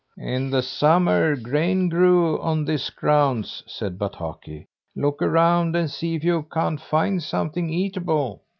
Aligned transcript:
"In 0.17 0.49
the 0.49 0.63
summer 0.63 1.35
grain 1.35 1.87
grew 1.87 2.41
on 2.41 2.65
this 2.65 2.89
ground," 2.89 3.45
said 3.45 3.99
Bataki. 3.99 4.65
"Look 4.95 5.21
around 5.21 5.75
and 5.75 5.91
see 5.91 6.15
if 6.15 6.23
you 6.23 6.41
can't 6.51 6.81
find 6.81 7.21
something 7.21 7.69
eatable." 7.69 8.41